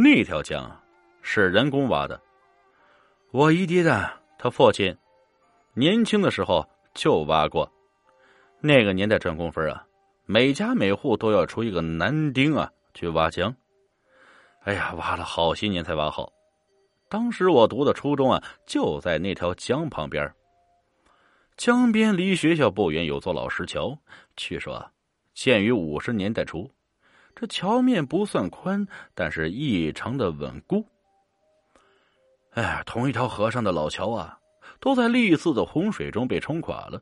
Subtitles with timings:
[0.00, 0.80] 那条江啊
[1.22, 2.20] 是人工挖的。
[3.32, 4.08] 我姨爹的
[4.38, 4.96] 他父亲
[5.74, 7.68] 年轻的时候就挖过。
[8.60, 9.84] 那个年代赚工分啊，
[10.24, 13.52] 每家每户都要出一个男丁啊去挖江。
[14.60, 16.32] 哎呀，挖了好些年才挖好。
[17.08, 20.32] 当时我读的初中啊，就在那条江旁边。
[21.56, 23.98] 江边离学校不远有座老石桥，
[24.36, 24.92] 据说
[25.34, 26.70] 建于五十年代初。
[27.34, 30.84] 这桥面不算宽，但是异常的稳固。
[32.52, 34.38] 哎，同一条河上的老桥啊，
[34.80, 37.00] 都在历次的洪水中被冲垮了，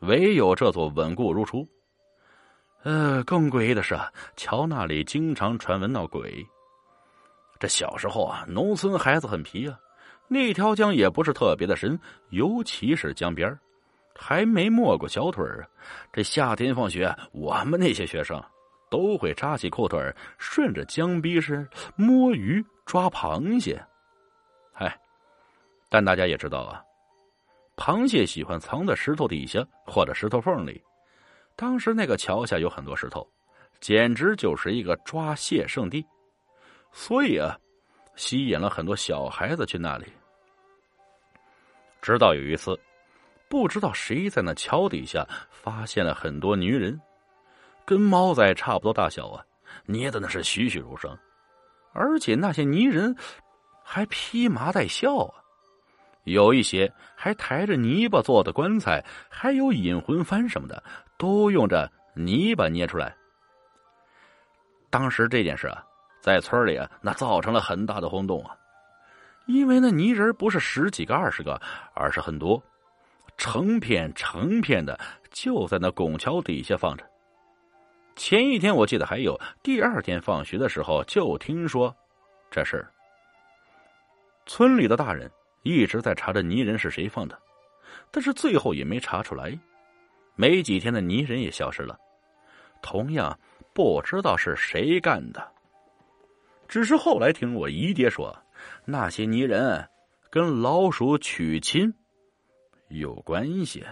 [0.00, 1.66] 唯有这座稳固如初。
[2.82, 3.96] 呃，更诡异的是，
[4.36, 6.44] 桥那里经常传闻闹鬼。
[7.58, 9.78] 这小时候啊，农村孩子很皮啊，
[10.28, 13.56] 那条江也不是特别的深，尤其是江边
[14.18, 15.68] 还没没过小腿啊！
[16.12, 18.42] 这夏天放学，我们那些学生
[18.90, 19.98] 都会扎起裤腿
[20.36, 23.80] 顺着江边是摸鱼抓螃蟹。
[24.72, 24.98] 嗨，
[25.88, 26.82] 但大家也知道啊，
[27.76, 30.82] 螃蟹喜欢藏在石头底下或者石头缝里。
[31.56, 33.26] 当时那个桥下有很多石头，
[33.80, 36.04] 简直就是一个抓蟹圣地，
[36.92, 37.56] 所以啊，
[38.16, 40.06] 吸引了很多小孩子去那里。
[42.02, 42.78] 直到有一次。
[43.50, 47.00] 不知道谁在那桥底下发现了很多女人，
[47.90, 49.44] 跟猫仔差不多大小啊，
[49.84, 51.10] 捏的那是栩栩如生，
[51.92, 53.16] 而且那些泥人
[53.82, 55.34] 还披麻戴孝啊，
[56.22, 60.80] 有一些还抬着泥巴做的棺材，还有引魂幡什么的，
[61.18, 63.12] 都用着泥巴捏出来。
[64.88, 65.84] 当时这件事啊，
[66.20, 68.54] 在村里啊，那造成了很大的轰动啊，
[69.46, 71.60] 因为那泥人不是十几个、二十个，
[71.94, 72.62] 而是很多。
[73.36, 74.96] 成片成片的
[75.32, 77.09] 就在那拱桥底下放着。
[78.30, 81.92] 前一天我记得还有，第二天放学的时候就听说
[82.48, 82.88] 这事儿。
[84.46, 85.28] 村里的大人
[85.64, 87.36] 一直在查这泥人是谁放的，
[88.08, 89.58] 但是最后也没查出来。
[90.36, 91.98] 没几天的泥人也消失了，
[92.80, 93.36] 同样
[93.74, 95.52] 不知道是谁干的。
[96.68, 98.32] 只是后来听我姨爹说，
[98.84, 99.84] 那些泥人
[100.30, 101.92] 跟老鼠娶亲。
[102.90, 103.84] 有关系。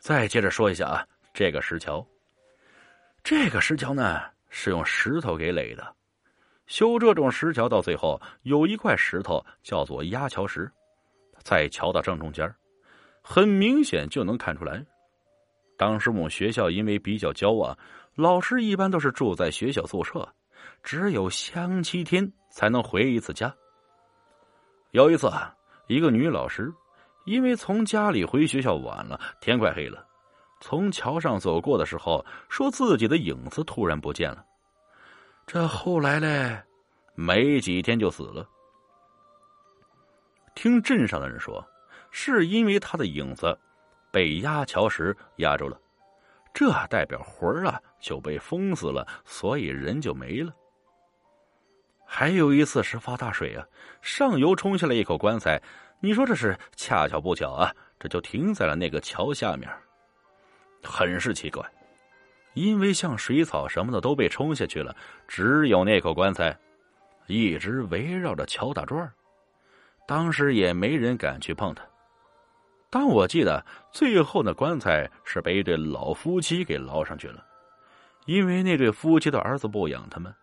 [0.00, 1.06] 再接着说一下啊，
[1.38, 2.04] 这个石桥，
[3.22, 5.94] 这个石桥呢是用石头给垒的。
[6.66, 10.68] 修这种石桥到最后，有一块石头叫做压桥石，
[11.44, 12.52] 在桥的正中间，
[13.22, 14.84] 很明显就能看出来。
[15.76, 17.78] 当时我们学校因为比较娇啊，
[18.16, 20.28] 老师一般都是住在学校宿舍，
[20.82, 23.54] 只有星期天才能回一次家。
[24.90, 25.54] 有一次啊。
[25.86, 26.74] 一个女老师，
[27.26, 30.04] 因为从家里回学校晚了，天快黑了，
[30.60, 34.44] 从桥上走过的时候，说自己的影子突然不见了。
[35.46, 36.62] 这后来嘞，
[37.14, 38.46] 没几天就死了。
[40.54, 41.64] 听镇上的人说，
[42.10, 43.58] 是因为他的影子
[44.10, 45.80] 被压桥时压住了，
[46.52, 50.52] 这代表魂儿啊就被封死了，所以人就没了。
[52.04, 53.64] 还有一次是发大水啊，
[54.02, 55.62] 上游冲下来一口棺材，
[56.00, 57.72] 你说这是恰巧不巧啊？
[58.00, 59.70] 这就停在了那个桥下面，
[60.82, 61.64] 很是奇怪。
[62.54, 64.94] 因为像水草什么的都被冲下去了，
[65.28, 66.56] 只有那口棺材
[67.26, 69.08] 一直围绕着桥打转
[70.06, 71.84] 当时也没人敢去碰它。
[72.90, 77.44] 但我记得最后那棺材是被一对老夫妻给捞上去了，
[78.24, 80.34] 因为那对夫妻的儿子不养他们。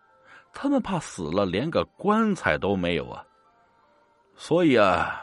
[0.54, 3.22] 他们怕死了，连个棺材都没有啊，
[4.36, 5.22] 所以啊，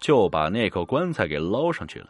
[0.00, 2.08] 就把那口棺材给捞上去了，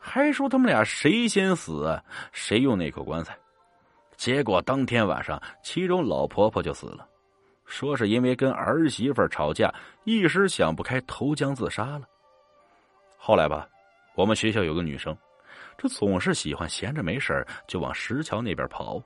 [0.00, 2.00] 还说他们俩谁先死，
[2.32, 3.36] 谁用那口棺材。
[4.16, 7.06] 结果当天晚上，其中老婆婆就死了，
[7.66, 9.72] 说是因为跟儿媳妇吵架，
[10.04, 12.02] 一时想不开投江自杀了。
[13.16, 13.68] 后来吧，
[14.14, 15.16] 我们学校有个女生，
[15.76, 19.02] 这总是喜欢闲着没事就往石桥那边跑。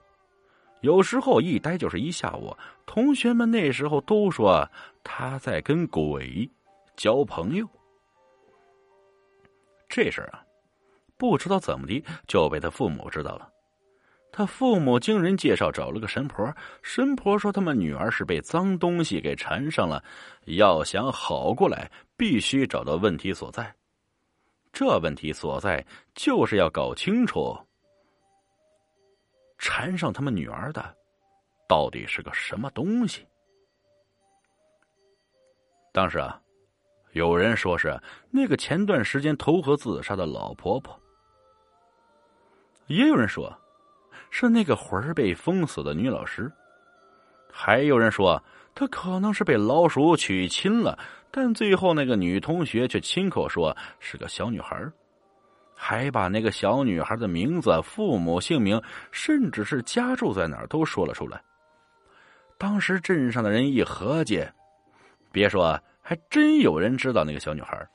[0.80, 4.68] 有时候一待就是一下午，同学们那时候都说
[5.02, 6.48] 他在跟鬼
[6.94, 7.66] 交朋友。
[9.88, 10.43] 这事儿啊，
[11.16, 13.48] 不知道怎么的就被他父母知道了。
[14.32, 16.52] 他父母经人介绍找了个神婆，
[16.82, 20.02] 神婆说他们女儿是被脏东西给缠上了，
[20.46, 23.72] 要想好过来，必须找到问题所在。
[24.72, 27.56] 这问题所在就是要搞清楚。
[29.56, 30.96] 缠上他们女儿的，
[31.68, 33.24] 到底是个什么东西？
[35.92, 36.42] 当时啊，
[37.12, 37.96] 有人说是
[38.32, 41.00] 那个前段时间投河自杀的老婆婆，
[42.86, 43.56] 也有人说，
[44.30, 46.50] 是那个魂儿被封死的女老师，
[47.50, 48.42] 还有人说
[48.74, 50.98] 她可能是被老鼠娶亲了，
[51.30, 54.76] 但最后那个女同学却亲口说是个小女孩，
[55.74, 61.42] 还把那个小女孩的名字、父母姓名，甚至是家住在哪儿都说了出来。
[62.58, 64.46] 当时镇上的人一合计，
[65.32, 67.86] 别说，还真有人知道那个小女孩。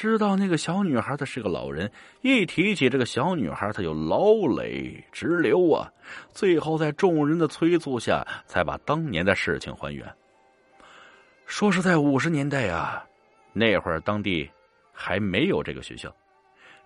[0.00, 1.90] 知道那个小女孩的是个老人，
[2.20, 5.90] 一提起这个小女孩，他就老泪直流啊。
[6.30, 10.06] 最后在众人的催促下，才把当年的事情还原。
[11.46, 13.04] 说是在五十年代啊，
[13.52, 14.48] 那会儿当地
[14.92, 16.14] 还没有这个学校，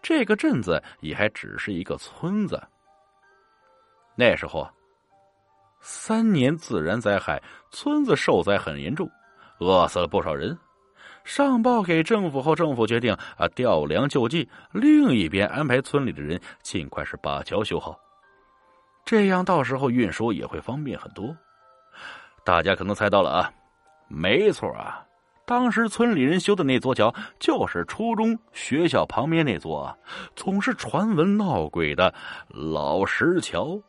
[0.01, 2.59] 这个镇子也还只是一个村子。
[4.17, 4.73] 那时候啊，
[5.83, 9.07] 三年自然灾害，村子受灾很严重，
[9.59, 10.59] 饿死了不少人。
[11.25, 17.99] 上报给政府后，政府决定啊调粮救济，另一边安排村里的人尽快是把桥修好，
[19.05, 21.35] 这样到时候运输也会方便很多。
[22.45, 23.53] 大家可能猜到了啊，
[24.09, 25.05] 没错啊，
[25.47, 29.97] 当时村里人修的那座桥就是初中学校旁边那座
[30.35, 32.13] 总是传闻闹鬼的
[32.49, 33.81] 老石桥。